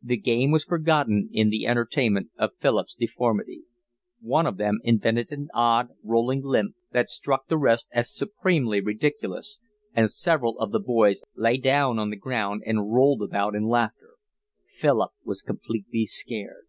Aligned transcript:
The 0.00 0.16
game 0.16 0.52
was 0.52 0.64
forgotten 0.64 1.30
in 1.32 1.50
the 1.50 1.66
entertainment 1.66 2.30
of 2.38 2.52
Philip's 2.60 2.94
deformity. 2.94 3.64
One 4.20 4.46
of 4.46 4.56
them 4.56 4.78
invented 4.84 5.32
an 5.32 5.48
odd, 5.52 5.88
rolling 6.04 6.42
limp 6.44 6.76
that 6.92 7.08
struck 7.08 7.48
the 7.48 7.58
rest 7.58 7.88
as 7.92 8.14
supremely 8.14 8.80
ridiculous, 8.80 9.60
and 9.92 10.08
several 10.08 10.56
of 10.60 10.70
the 10.70 10.78
boys 10.78 11.22
lay 11.34 11.56
down 11.56 11.98
on 11.98 12.10
the 12.10 12.16
ground 12.16 12.62
and 12.64 12.94
rolled 12.94 13.20
about 13.22 13.56
in 13.56 13.64
laughter: 13.64 14.10
Philip 14.68 15.10
was 15.24 15.42
completely 15.42 16.06
scared. 16.06 16.66